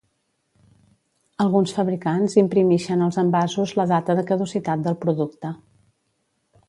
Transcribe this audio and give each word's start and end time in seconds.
Alguns 1.43 1.73
fabricants 1.75 2.37
imprimixen 2.43 3.03
als 3.09 3.19
envasos 3.25 3.75
la 3.81 3.85
data 3.93 4.17
de 4.21 4.27
caducitat 4.33 4.87
del 4.89 4.99
producte. 5.05 5.53